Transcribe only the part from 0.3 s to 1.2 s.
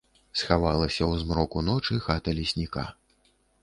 Схавалася ў